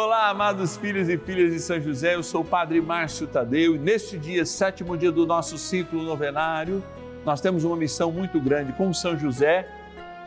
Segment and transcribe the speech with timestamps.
[0.00, 3.78] Olá, amados filhos e filhas de São José, eu sou o Padre Márcio Tadeu e
[3.80, 6.84] neste dia, sétimo dia do nosso ciclo novenário,
[7.24, 9.68] nós temos uma missão muito grande com São José,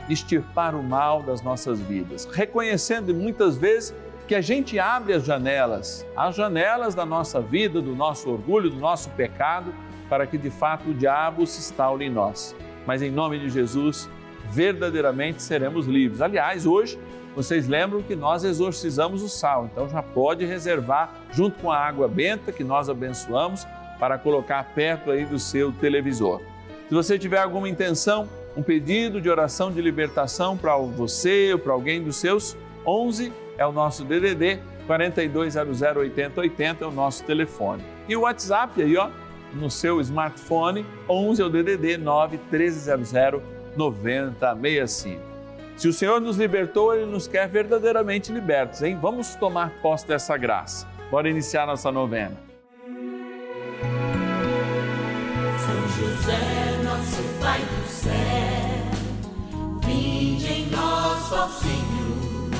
[0.10, 3.96] extirpar o mal das nossas vidas, reconhecendo muitas vezes
[4.28, 8.78] que a gente abre as janelas, as janelas da nossa vida, do nosso orgulho, do
[8.78, 9.74] nosso pecado,
[10.10, 12.54] para que de fato o diabo se instaure em nós.
[12.86, 14.10] Mas em nome de Jesus,
[14.50, 16.22] verdadeiramente seremos livres.
[16.22, 17.00] Aliás, hoje
[17.36, 22.08] vocês lembram que nós exorcizamos o sal, então já pode reservar junto com a água
[22.08, 23.66] benta que nós abençoamos
[24.00, 26.42] para colocar perto aí do seu televisor.
[26.90, 31.72] Se você tiver alguma intenção, um pedido de oração de libertação para você ou para
[31.72, 37.84] alguém dos seus, 11 é o nosso DDD 4200 8080 é o nosso telefone.
[38.10, 39.10] E o WhatsApp aí, ó,
[39.54, 43.42] no seu smartphone, 11 é o DDD 9 1300
[43.78, 45.31] 9065.
[45.82, 49.00] Se o Senhor nos libertou, Ele nos quer verdadeiramente libertos, hein?
[49.02, 50.88] Vamos tomar posse dessa graça.
[51.10, 52.38] Bora iniciar nossa novena.
[55.58, 58.12] São José, nosso Pai do céu,
[59.84, 62.52] vinde em nós, ó Senhor,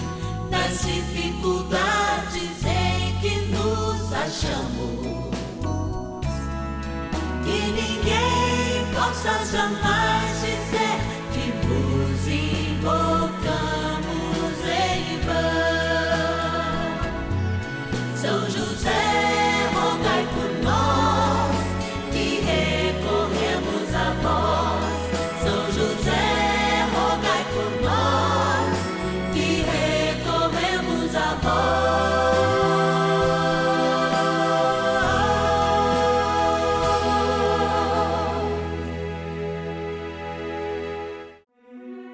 [0.50, 5.32] nas dificuldades em que nos achamos.
[7.44, 10.81] Que ninguém possa jamais dizer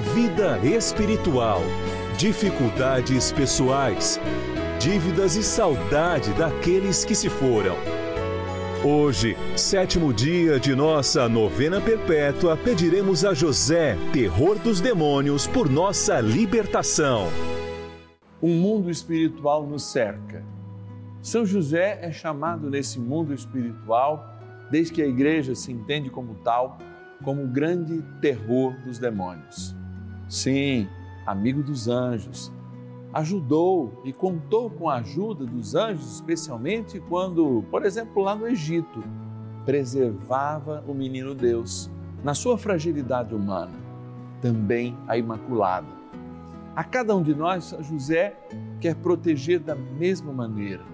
[0.00, 1.60] vida espiritual,
[2.16, 4.18] dificuldades pessoais,
[4.80, 7.76] dívidas e saudade daqueles que se foram.
[8.82, 16.18] Hoje, sétimo dia de nossa novena perpétua, pediremos a José, terror dos demônios, por nossa
[16.18, 17.26] libertação.
[18.42, 20.42] Um mundo espiritual nos cerca.
[21.20, 24.34] São José é chamado nesse mundo espiritual,
[24.70, 26.78] desde que a igreja se entende como tal,
[27.22, 29.78] como o grande terror dos demônios.
[30.30, 30.88] Sim,
[31.26, 32.52] amigo dos anjos,
[33.12, 39.02] ajudou e contou com a ajuda dos anjos, especialmente quando, por exemplo, lá no Egito,
[39.66, 41.90] preservava o menino Deus
[42.22, 43.74] na sua fragilidade humana,
[44.40, 45.88] também a Imaculada.
[46.76, 48.36] A cada um de nós, José
[48.80, 50.84] quer proteger da mesma maneira,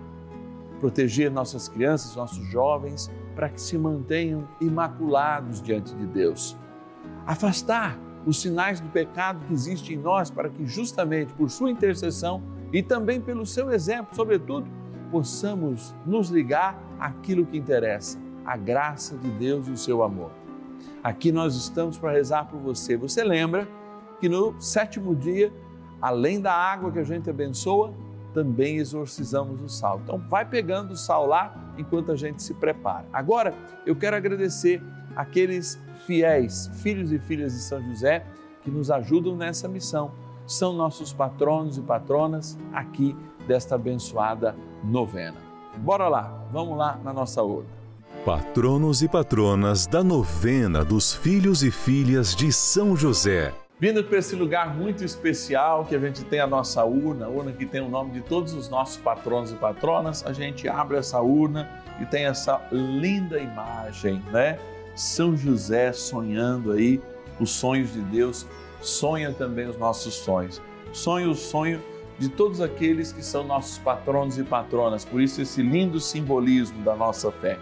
[0.80, 6.56] proteger nossas crianças, nossos jovens, para que se mantenham imaculados diante de Deus.
[7.26, 12.42] Afastar os sinais do pecado que existe em nós, para que justamente por sua intercessão
[12.72, 14.66] e também pelo seu exemplo, sobretudo,
[15.10, 20.32] possamos nos ligar àquilo que interessa, a graça de Deus e o seu amor.
[21.02, 22.96] Aqui nós estamos para rezar por você.
[22.96, 23.68] Você lembra
[24.20, 25.52] que no sétimo dia,
[26.02, 27.94] além da água que a gente abençoa,
[28.34, 30.00] também exorcizamos o sal.
[30.02, 33.06] Então vai pegando o sal lá enquanto a gente se prepara.
[33.12, 33.54] Agora
[33.86, 34.82] eu quero agradecer
[35.16, 38.24] aqueles fiéis, filhos e filhas de São José,
[38.62, 40.12] que nos ajudam nessa missão.
[40.46, 43.16] São nossos patronos e patronas aqui
[43.48, 44.54] desta abençoada
[44.84, 45.36] novena.
[45.78, 47.68] Bora lá, vamos lá na nossa urna.
[48.24, 53.52] Patronos e patronas da novena dos filhos e filhas de São José.
[53.78, 57.52] Vindo para esse lugar muito especial que a gente tem a nossa urna, a urna
[57.52, 61.20] que tem o nome de todos os nossos patronos e patronas, a gente abre essa
[61.20, 61.68] urna
[62.00, 64.58] e tem essa linda imagem, né?
[64.96, 67.00] São José sonhando aí
[67.38, 68.46] os sonhos de Deus,
[68.80, 70.60] sonha também os nossos sonhos.
[70.92, 71.82] Sonha o sonho
[72.18, 76.96] de todos aqueles que são nossos patronos e patronas, por isso esse lindo simbolismo da
[76.96, 77.58] nossa fé.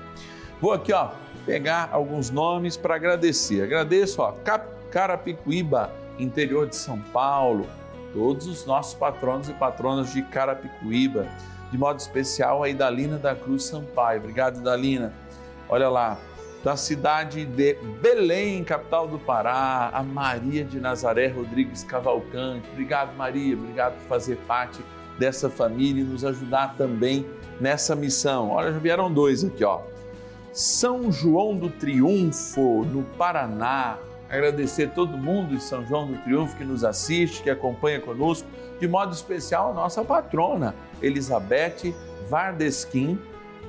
[0.61, 1.11] Vou aqui, ó,
[1.45, 3.65] pegar alguns nomes para agradecer.
[3.65, 4.33] Agradeço, ó,
[4.91, 7.67] Carapicuíba, interior de São Paulo,
[8.13, 11.27] todos os nossos patronos e patronas de Carapicuíba,
[11.73, 14.21] de modo especial a Idalina da Cruz Sampaio.
[14.21, 15.13] Obrigado, Idalina.
[15.69, 16.17] Olha lá,
[16.65, 22.67] da cidade de Belém, capital do Pará, a Maria de Nazaré Rodrigues Cavalcante.
[22.73, 24.81] Obrigado, Maria, obrigado por fazer parte
[25.19, 27.27] dessa família e nos ajudar também
[27.61, 28.49] nessa missão.
[28.51, 29.83] Olha, já vieram dois aqui, ó.
[30.55, 33.99] São João do Triunfo, no Paraná.
[34.31, 38.49] Agradecer todo mundo de São João do Triunfo que nos assiste, que acompanha conosco,
[38.81, 41.95] de modo especial a nossa patrona, Elizabeth
[42.31, 43.19] Vardesquim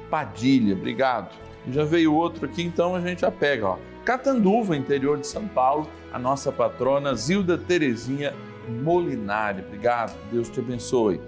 [0.09, 0.73] Padilha.
[0.73, 1.44] Obrigado.
[1.71, 3.77] Já veio outro aqui, então a gente já pega, ó.
[4.03, 8.33] Catanduva, interior de São Paulo, a nossa patrona Zilda Terezinha
[8.69, 9.61] Molinari.
[9.61, 11.19] Obrigado, Deus te abençoe.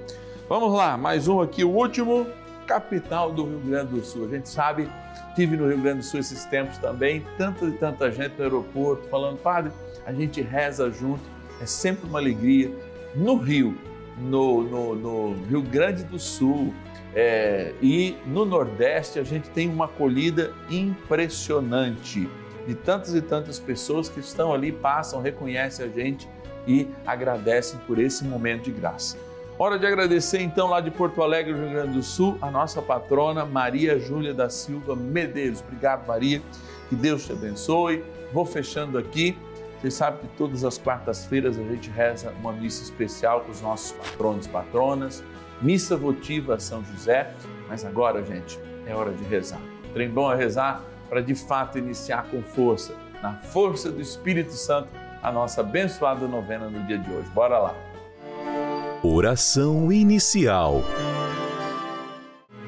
[0.47, 2.27] Vamos lá, mais um aqui, o último,
[2.67, 4.25] capital do Rio Grande do Sul.
[4.25, 4.87] A gente sabe,
[5.35, 9.07] tive no Rio Grande do Sul esses tempos também, tanta e tanta gente no aeroporto
[9.09, 9.71] falando, padre,
[10.05, 11.23] a gente reza junto,
[11.59, 12.71] é sempre uma alegria.
[13.15, 13.75] No Rio,
[14.17, 16.73] no, no, no Rio Grande do Sul,
[17.19, 22.29] é, e no Nordeste a gente tem uma acolhida impressionante
[22.67, 26.29] de tantas e tantas pessoas que estão ali, passam, reconhecem a gente
[26.67, 29.17] e agradecem por esse momento de graça.
[29.57, 33.43] Hora de agradecer então lá de Porto Alegre, Rio Grande do Sul, a nossa patrona
[33.43, 35.61] Maria Júlia da Silva Medeiros.
[35.61, 36.39] Obrigado, Maria.
[36.87, 38.03] Que Deus te abençoe.
[38.31, 39.35] Vou fechando aqui.
[39.79, 43.91] Você sabe que todas as quartas-feiras a gente reza uma missa especial com os nossos
[43.91, 45.23] patronos e patronas,
[45.61, 47.31] missa votiva a São José.
[47.69, 49.61] Mas agora, gente, é hora de rezar.
[49.93, 54.89] Trem bom é rezar para de fato iniciar com força, na força do Espírito Santo,
[55.21, 57.29] a nossa abençoada novena no dia de hoje.
[57.29, 57.75] Bora lá.
[59.03, 60.81] Oração inicial.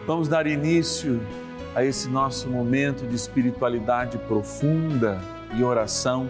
[0.06, 1.19] Vamos dar início
[1.75, 5.19] a esse nosso momento de espiritualidade profunda
[5.56, 6.29] e oração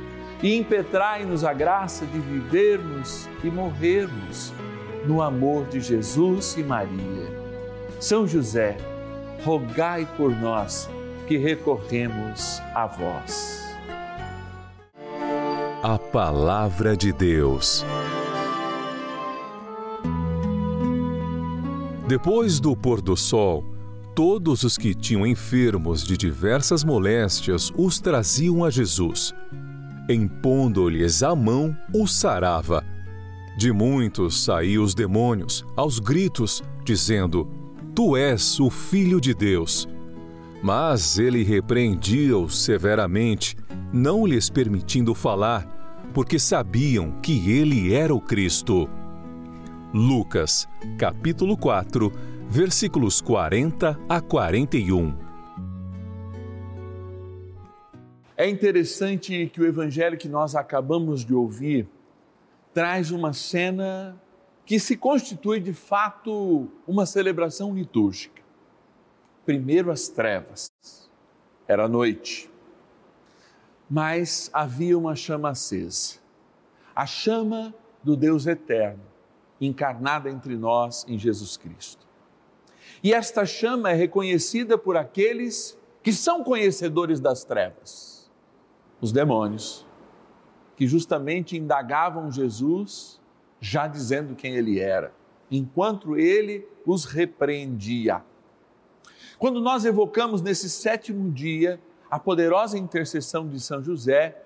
[0.43, 4.51] e impetrai-nos a graça de vivermos e morrermos
[5.05, 7.41] no amor de Jesus e Maria.
[7.99, 8.77] São José,
[9.43, 10.89] rogai por nós
[11.27, 13.61] que recorremos a vós.
[15.83, 17.85] A Palavra de Deus.
[22.07, 23.63] Depois do pôr do sol,
[24.13, 29.33] todos os que tinham enfermos de diversas moléstias os traziam a Jesus.
[30.13, 32.83] Impondo-lhes a mão, os sarava.
[33.57, 37.47] De muitos saíam os demônios, aos gritos, dizendo:
[37.95, 39.87] Tu és o Filho de Deus.
[40.63, 43.55] Mas ele repreendia-os severamente,
[43.91, 45.65] não lhes permitindo falar,
[46.13, 48.89] porque sabiam que ele era o Cristo.
[49.93, 52.11] Lucas, capítulo 4,
[52.49, 55.30] versículos 40 a 41.
[58.41, 61.87] É interessante que o evangelho que nós acabamos de ouvir
[62.73, 64.19] traz uma cena
[64.65, 68.41] que se constitui de fato uma celebração litúrgica
[69.45, 70.71] primeiro as trevas,
[71.67, 72.49] era noite,
[73.87, 76.15] mas havia uma chama acesa,
[76.95, 79.03] a chama do Deus eterno,
[79.59, 82.07] encarnada entre nós em Jesus Cristo.
[83.03, 88.10] E esta chama é reconhecida por aqueles que são conhecedores das trevas?
[89.01, 89.85] Os demônios,
[90.75, 93.19] que justamente indagavam Jesus,
[93.59, 95.11] já dizendo quem ele era,
[95.49, 98.23] enquanto ele os repreendia.
[99.37, 101.79] Quando nós evocamos nesse sétimo dia
[102.09, 104.43] a poderosa intercessão de São José,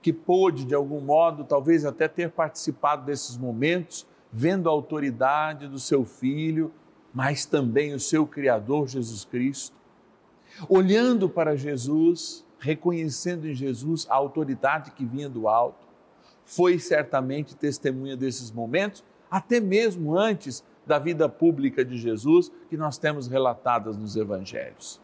[0.00, 5.78] que pôde, de algum modo, talvez até ter participado desses momentos, vendo a autoridade do
[5.78, 6.72] seu filho,
[7.12, 9.76] mas também o seu Criador Jesus Cristo,
[10.68, 15.84] olhando para Jesus, reconhecendo em Jesus a autoridade que vinha do alto,
[16.44, 22.98] foi certamente testemunha desses momentos, até mesmo antes da vida pública de Jesus que nós
[22.98, 25.00] temos relatadas nos evangelhos.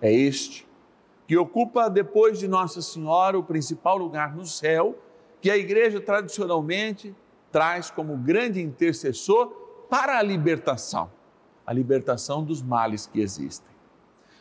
[0.00, 0.66] É este
[1.26, 4.96] que ocupa depois de Nossa Senhora o principal lugar no céu,
[5.40, 7.12] que a igreja tradicionalmente
[7.50, 9.48] traz como grande intercessor
[9.90, 11.10] para a libertação,
[11.66, 13.74] a libertação dos males que existem.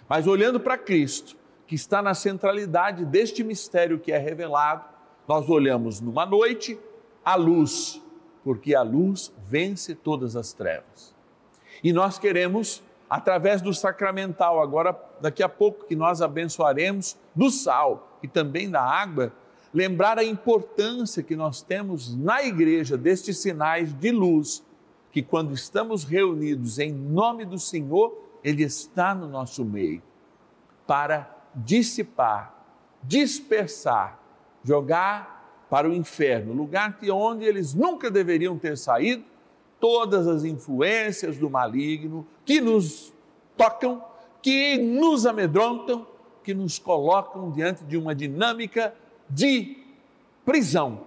[0.07, 1.35] Mas olhando para Cristo,
[1.67, 4.85] que está na centralidade deste mistério que é revelado,
[5.27, 6.79] nós olhamos numa noite
[7.23, 8.01] a luz,
[8.43, 11.15] porque a luz vence todas as trevas.
[11.83, 18.17] E nós queremos através do sacramental, agora daqui a pouco que nós abençoaremos do sal
[18.21, 19.31] e também da água,
[19.73, 24.63] lembrar a importância que nós temos na igreja destes sinais de luz,
[25.11, 30.01] que quando estamos reunidos em nome do Senhor, ele está no nosso meio
[30.87, 32.53] para dissipar,
[33.03, 34.19] dispersar,
[34.63, 39.23] jogar para o inferno, lugar que onde eles nunca deveriam ter saído,
[39.79, 43.13] todas as influências do maligno que nos
[43.57, 44.03] tocam,
[44.41, 46.07] que nos amedrontam,
[46.43, 48.93] que nos colocam diante de uma dinâmica
[49.29, 49.77] de
[50.45, 51.01] prisão,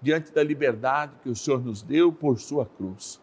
[0.00, 3.20] diante da liberdade que o Senhor nos deu por sua cruz.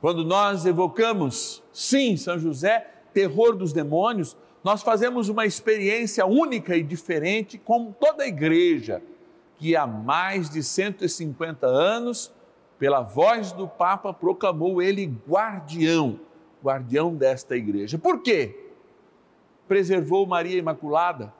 [0.00, 6.82] Quando nós evocamos, sim, São José, terror dos demônios, nós fazemos uma experiência única e
[6.82, 9.02] diferente, como toda a igreja,
[9.56, 12.32] que há mais de 150 anos
[12.78, 16.18] pela voz do Papa, proclamou ele guardião,
[16.62, 17.98] guardião desta igreja.
[17.98, 18.70] Por quê?
[19.66, 21.32] Preservou Maria Imaculada,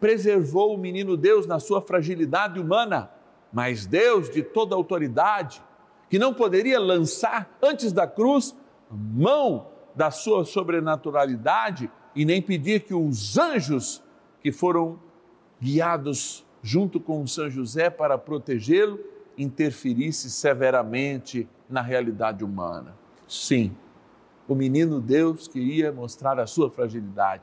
[0.00, 3.10] preservou o menino Deus na sua fragilidade humana,
[3.52, 5.62] mas Deus de toda autoridade,
[6.08, 8.56] que não poderia lançar antes da cruz
[8.90, 14.02] mão da sua sobrenaturalidade e nem pedir que os anjos
[14.40, 15.00] que foram
[15.60, 19.00] guiados junto com São José para protegê-lo
[19.38, 22.94] interferisse severamente na realidade humana.
[23.26, 23.74] Sim,
[24.46, 27.42] o menino Deus queria mostrar a sua fragilidade.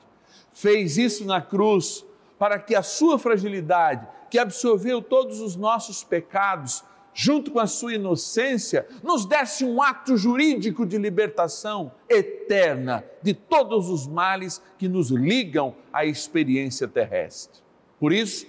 [0.53, 2.05] Fez isso na cruz
[2.37, 6.83] para que a sua fragilidade, que absorveu todos os nossos pecados,
[7.13, 13.89] junto com a sua inocência, nos desse um ato jurídico de libertação eterna de todos
[13.89, 17.61] os males que nos ligam à experiência terrestre.
[17.99, 18.47] Por isso,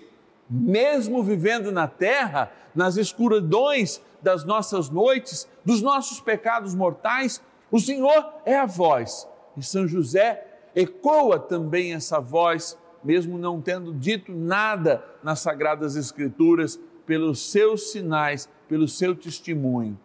[0.49, 8.35] mesmo vivendo na terra, nas escuridões das nossas noites, dos nossos pecados mortais, o Senhor
[8.44, 9.28] é a voz.
[9.56, 16.80] E São José ecoa também essa voz, mesmo não tendo dito nada nas Sagradas Escrituras,
[17.06, 19.99] pelos seus sinais, pelo seu testemunho,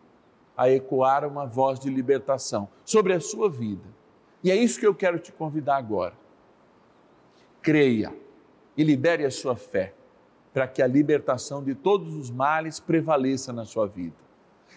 [0.55, 3.83] a ecoar uma voz de libertação sobre a sua vida.
[4.43, 6.13] E é isso que eu quero te convidar agora.
[7.61, 8.13] Creia
[8.75, 9.93] e libere a sua fé
[10.53, 14.15] para que a libertação de todos os males prevaleça na sua vida.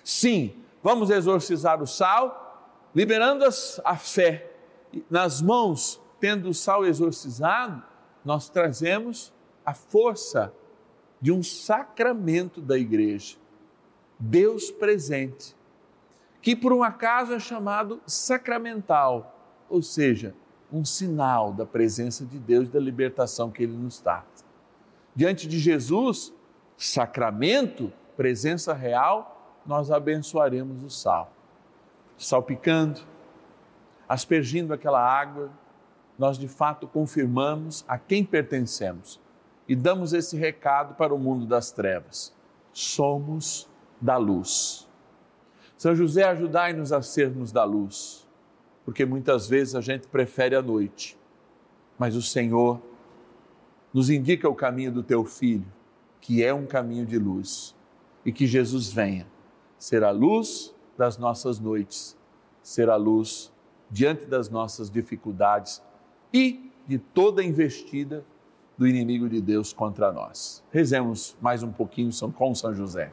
[0.05, 3.45] Sim, vamos exorcizar o sal, liberando
[3.85, 4.51] a fé.
[5.09, 7.83] Nas mãos, tendo o sal exorcizado,
[8.25, 9.33] nós trazemos
[9.65, 10.53] a força
[11.21, 13.37] de um sacramento da igreja,
[14.19, 15.57] Deus presente,
[16.41, 19.37] que por um acaso é chamado sacramental,
[19.69, 20.35] ou seja,
[20.73, 24.25] um sinal da presença de Deus da libertação que Ele nos dá
[25.15, 26.33] diante de Jesus,
[26.77, 31.33] sacramento, presença real, nós abençoaremos o sal.
[32.17, 33.01] Salpicando,
[34.09, 35.51] aspergindo aquela água,
[36.19, 39.21] nós de fato confirmamos a quem pertencemos
[39.69, 42.35] e damos esse recado para o mundo das trevas.
[42.73, 43.69] Somos
[44.03, 44.89] da luz.
[45.79, 48.29] São José, ajudai-nos a sermos da luz,
[48.85, 51.17] porque muitas vezes a gente prefere a noite,
[51.97, 52.83] mas o Senhor
[53.95, 55.67] nos indica o caminho do teu filho,
[56.21, 57.77] que é um caminho de luz,
[58.25, 59.27] e que Jesus venha
[59.79, 62.17] ser a luz das nossas noites,
[62.63, 63.53] ser a luz
[63.91, 65.83] diante das nossas dificuldades
[66.33, 68.25] e de toda investida
[68.79, 70.63] do inimigo de Deus contra nós.
[70.71, 73.13] Rezemos mais um pouquinho com São José.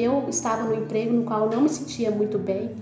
[0.00, 2.74] Eu estava no emprego no qual não me sentia muito bem,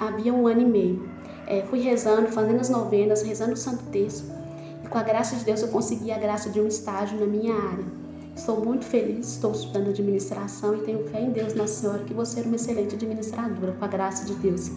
[0.00, 1.06] havia um ano e meio.
[1.46, 4.24] É, fui rezando, fazendo as novenas, rezando o Santo Terço.
[4.82, 7.54] E com a graça de Deus eu consegui a graça de um estágio na minha
[7.54, 7.84] área.
[8.34, 12.24] Estou muito feliz, estou estudando administração e tenho fé em Deus, Nossa Senhora, que vou
[12.24, 14.70] ser uma excelente administradora, com a graça de Deus.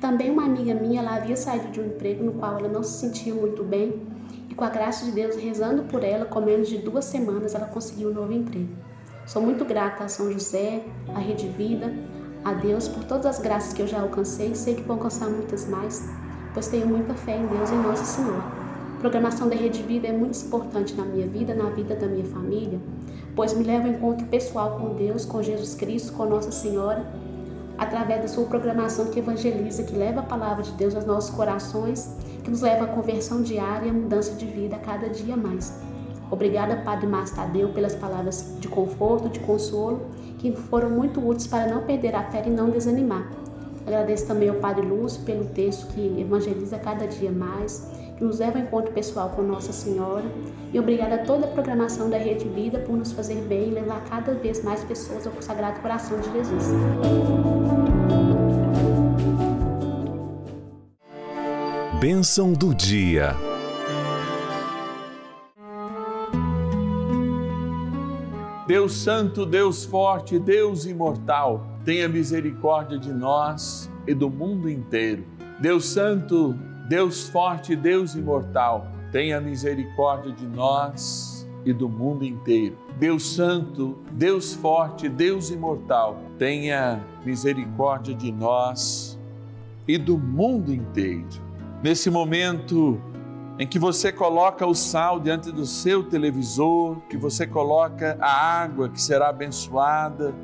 [0.00, 3.00] Também uma amiga minha, ela havia saído de um emprego no qual ela não se
[3.00, 4.00] sentia muito bem
[4.48, 7.66] e com a graça de Deus, rezando por ela, com menos de duas semanas, ela
[7.66, 8.93] conseguiu um novo emprego.
[9.26, 10.84] Sou muito grata a São José,
[11.14, 11.92] à Rede Vida,
[12.44, 15.28] a Deus por todas as graças que eu já alcancei e sei que vou alcançar
[15.28, 16.08] muitas mais,
[16.52, 18.64] pois tenho muita fé em Deus e em Nossa Senhora
[19.04, 22.80] programação da Rede Vida é muito importante na minha vida, na vida da minha família,
[23.36, 27.04] pois me leva ao encontro pessoal com Deus, com Jesus Cristo, com Nossa Senhora,
[27.76, 32.16] através da sua programação que evangeliza, que leva a palavra de Deus aos nossos corações,
[32.42, 35.70] que nos leva à conversão diária e à mudança de vida a cada dia mais.
[36.34, 40.00] Obrigada, Padre Márcio Tadeu, pelas palavras de conforto, de consolo,
[40.40, 43.30] que foram muito úteis para não perder a fé e não desanimar.
[43.86, 48.58] Agradeço também ao Padre Lúcio pelo texto que evangeliza cada dia mais que nos leva
[48.58, 50.24] ao encontro pessoal com Nossa Senhora.
[50.72, 54.02] E obrigada a toda a programação da Rede Vida por nos fazer bem e levar
[54.04, 56.64] cada vez mais pessoas ao Sagrado Coração de Jesus.
[62.00, 63.53] Bênção do dia.
[68.66, 75.24] Deus Santo, Deus Forte, Deus Imortal, tenha misericórdia de nós e do mundo inteiro.
[75.60, 76.54] Deus Santo,
[76.88, 82.76] Deus forte, Deus imortal, tenha misericórdia de nós e do mundo inteiro.
[82.98, 89.18] Deus Santo, Deus forte, Deus imortal, tenha misericórdia de nós
[89.88, 91.26] e do mundo inteiro.
[91.82, 93.00] Nesse momento
[93.58, 98.88] em que você coloca o sal diante do seu televisor, que você coloca a água
[98.88, 100.34] que será abençoada,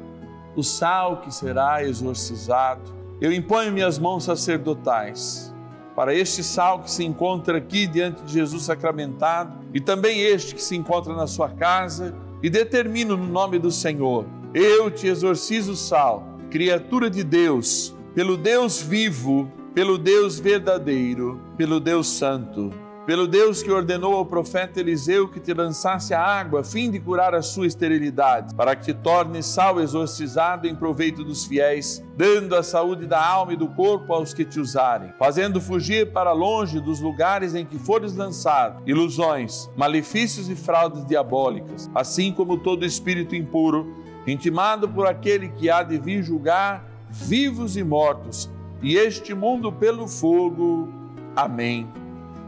[0.55, 5.53] o sal que será exorcizado, eu imponho minhas mãos sacerdotais
[5.95, 10.63] para este sal que se encontra aqui diante de Jesus sacramentado e também este que
[10.63, 16.27] se encontra na sua casa, e determino no nome do Senhor: eu te exorcizo, sal,
[16.51, 22.71] criatura de Deus, pelo Deus vivo, pelo Deus verdadeiro, pelo Deus santo
[23.11, 27.01] pelo Deus que ordenou ao profeta Eliseu que te lançasse a água a fim de
[27.01, 32.55] curar a sua esterilidade, para que te torne sal exorcizado em proveito dos fiéis, dando
[32.55, 36.79] a saúde da alma e do corpo aos que te usarem, fazendo fugir para longe
[36.79, 43.35] dos lugares em que fores lançado ilusões, malefícios e fraudes diabólicas, assim como todo espírito
[43.35, 43.93] impuro,
[44.25, 48.49] intimado por aquele que há de vir julgar vivos e mortos,
[48.81, 50.89] e este mundo pelo fogo.
[51.35, 51.89] Amém.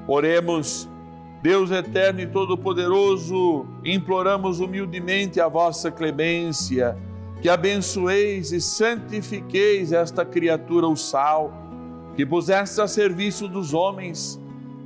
[0.07, 0.89] Oremos,
[1.43, 6.97] Deus eterno e todo-poderoso, imploramos humildemente a vossa clemência,
[7.41, 11.53] que abençoeis e santifiqueis esta criatura, o sal,
[12.17, 14.41] que puseste a serviço dos homens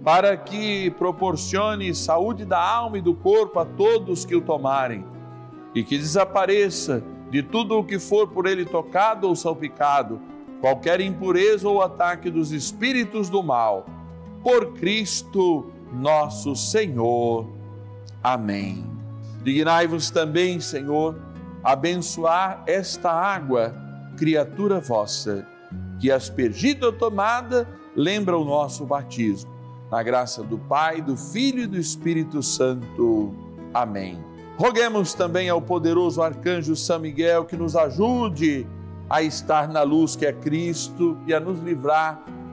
[0.04, 5.04] para que proporcione saúde da alma e do corpo a todos que o tomarem,
[5.74, 10.20] e que desapareça de tudo o que for por ele tocado ou salpicado,
[10.60, 13.95] qualquer impureza ou ataque dos espíritos do mal.
[14.46, 17.48] Por Cristo nosso Senhor.
[18.22, 18.88] Amém.
[19.42, 21.18] Dignai-vos também, Senhor,
[21.64, 23.74] abençoar esta água,
[24.16, 25.44] criatura vossa,
[25.98, 29.50] que aspergida ou tomada lembra o nosso batismo.
[29.90, 33.34] Na graça do Pai, do Filho e do Espírito Santo.
[33.74, 34.24] Amém.
[34.56, 38.64] Roguemos também ao poderoso arcanjo São Miguel que nos ajude
[39.10, 42.24] a estar na luz que é Cristo e a nos livrar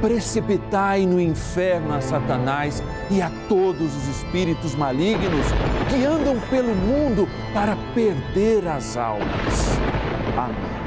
[0.00, 5.46] precipitai no inferno a Satanás e a todos os espíritos malignos
[5.88, 9.78] que andam pelo mundo para perder as almas.
[10.36, 10.80] Amém.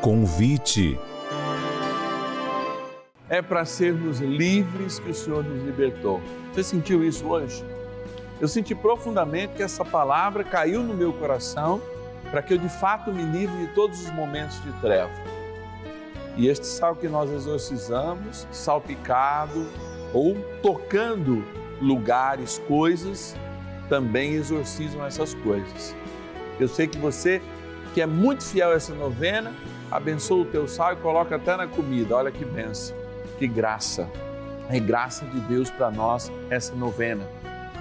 [0.00, 0.98] Convite.
[3.28, 6.20] É para sermos livres que o Senhor nos libertou.
[6.52, 7.64] Você sentiu isso hoje?
[8.40, 11.80] Eu senti profundamente que essa palavra caiu no meu coração
[12.30, 15.10] para que eu de fato me livre de todos os momentos de treva.
[16.36, 19.66] E este sal que nós exorcizamos, salpicado
[20.14, 21.44] ou tocando
[21.80, 23.36] lugares, coisas,
[23.88, 25.94] também exorcizam essas coisas.
[26.58, 27.42] Eu sei que você,
[27.92, 29.52] que é muito fiel a essa novena,
[29.90, 32.16] abençoa o teu sal e coloca até na comida.
[32.16, 32.96] Olha que benção,
[33.38, 34.08] que graça.
[34.70, 37.26] É graça de Deus para nós essa novena.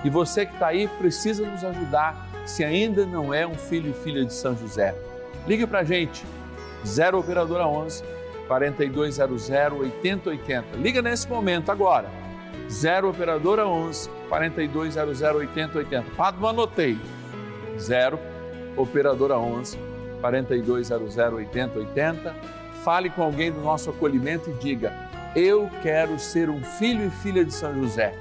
[0.04, 4.04] E você que está aí precisa nos ajudar, se ainda não é um filho e
[4.04, 4.96] filha de São José.
[5.48, 6.26] Ligue para a gente,
[6.86, 8.04] 0 Operadora 11
[8.52, 10.76] 4200 8080.
[10.76, 12.10] Liga nesse momento agora,
[12.70, 16.12] 0 Operadora 11 4200 8080.
[16.18, 16.98] Padre, anotei,
[17.80, 18.20] 0
[18.76, 19.78] Operadora 11
[20.20, 22.36] 4200 8080.
[22.84, 24.92] Fale com alguém do nosso acolhimento e diga:
[25.34, 28.14] Eu quero ser um filho e filha de São José.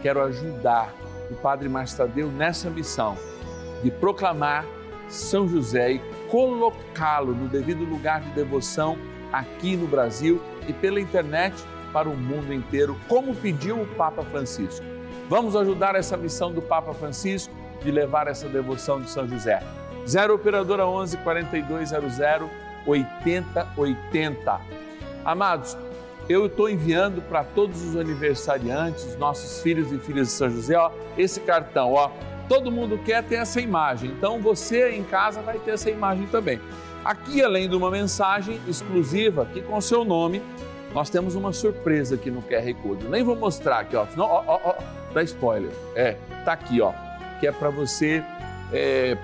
[0.00, 0.94] Quero ajudar
[1.30, 3.14] o Padre Marstadeu nessa missão
[3.82, 4.64] de proclamar
[5.06, 8.96] São José e colocá-lo no devido lugar de devoção
[9.32, 11.54] aqui no Brasil e pela internet
[11.92, 14.84] para o mundo inteiro, como pediu o Papa Francisco.
[15.28, 19.62] Vamos ajudar essa missão do Papa Francisco de levar essa devoção de São José.
[20.06, 22.18] 0 Operadora 11 4200
[22.86, 24.60] 8080.
[25.24, 25.76] Amados,
[26.28, 30.76] eu estou enviando para todos os aniversariantes, os nossos filhos e filhas de São José,
[30.76, 32.10] ó, esse cartão, ó.
[32.48, 36.60] Todo mundo quer ter essa imagem, então você em casa vai ter essa imagem também.
[37.04, 40.42] Aqui, além de uma mensagem exclusiva, aqui com o seu nome,
[40.92, 43.08] nós temos uma surpresa aqui no QR Code.
[43.08, 44.74] nem vou mostrar aqui, ó, senão, ó, ó, ó,
[45.14, 45.70] dá spoiler.
[45.94, 46.92] É, tá aqui, ó,
[47.38, 48.22] que é para você
[48.72, 49.16] é,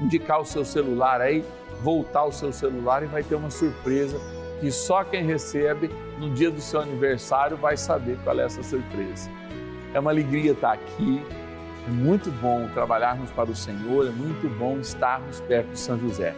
[0.00, 1.44] indicar o seu celular aí,
[1.82, 4.18] voltar o seu celular e vai ter uma surpresa
[4.60, 5.88] que só quem recebe
[6.18, 9.30] no dia do seu aniversário vai saber qual é essa surpresa.
[9.94, 11.22] É uma alegria estar aqui,
[11.86, 16.34] é muito bom trabalharmos para o Senhor, é muito bom estarmos perto de São José.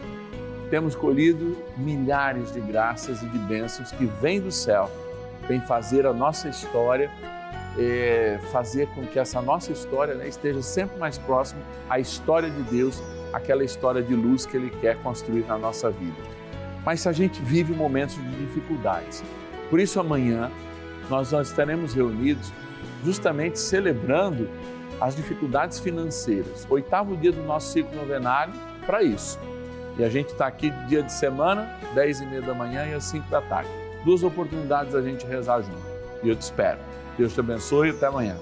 [0.73, 4.89] Temos colhido milhares de graças e de bênçãos que vêm do céu,
[5.47, 7.11] vem fazer a nossa história,
[7.77, 12.63] é, fazer com que essa nossa história né, esteja sempre mais próxima à história de
[12.63, 12.99] Deus,
[13.31, 16.17] aquela história de luz que Ele quer construir na nossa vida.
[16.83, 19.23] Mas se a gente vive momentos de dificuldades,
[19.69, 20.49] por isso, amanhã
[21.07, 22.51] nós, nós estaremos reunidos
[23.05, 24.49] justamente celebrando
[24.99, 26.65] as dificuldades financeiras.
[26.67, 28.55] Oitavo dia do nosso ciclo novenário
[28.87, 29.37] para isso.
[29.97, 33.03] E a gente está aqui dia de semana, 10 e meia da manhã e às
[33.05, 33.69] 5 da tarde.
[34.03, 35.81] Duas oportunidades a gente rezar junto.
[36.23, 36.79] E eu te espero.
[37.17, 38.35] Deus te abençoe e até amanhã.